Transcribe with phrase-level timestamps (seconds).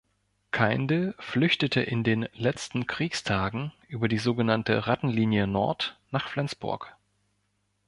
[0.49, 6.95] Kaindl flüchtete in den letzten Kriegstagen über die sogenannte Rattenlinie Nord nach Flensburg.